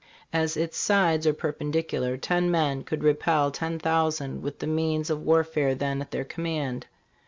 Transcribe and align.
As 0.33 0.57
its 0.57 0.77
sides 0.79 1.27
are 1.27 1.31
per 1.33 1.53
pendicular, 1.53 2.17
ten 2.19 2.49
men 2.49 2.83
could 2.83 3.03
repel 3.03 3.51
ten 3.51 3.77
thousand 3.77 4.41
with 4.41 4.57
the 4.57 4.65
means 4.65 5.11
of 5.11 5.21
warfare 5.21 5.75
then 5.75 6.01
at 6.01 6.09
their 6.09 6.25
command. 6.25 6.87